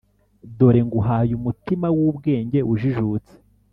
[0.57, 3.33] dore nguhaye umutima w’ubwenge ujijutse;